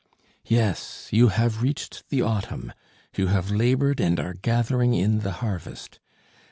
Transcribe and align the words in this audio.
"Yes, 0.47 1.09
you 1.11 1.27
have 1.27 1.61
reached 1.61 2.09
the 2.09 2.23
autumn. 2.23 2.73
You 3.15 3.27
have 3.27 3.51
laboured 3.51 3.99
and 3.99 4.19
are 4.19 4.33
gathering 4.33 4.95
in 4.95 5.19
the 5.19 5.31
harvest. 5.43 5.99